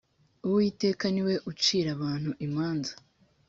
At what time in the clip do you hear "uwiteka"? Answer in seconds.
0.47-1.05